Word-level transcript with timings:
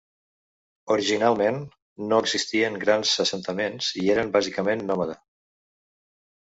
Originalment 0.95 1.59
no 2.13 2.21
existien 2.25 2.81
grans 2.87 3.13
assentaments 3.27 3.93
i 4.05 4.09
eren 4.19 4.35
bàsicament 4.41 4.87
nòmada. 4.93 5.23